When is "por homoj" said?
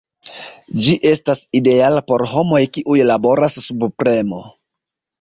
2.13-2.65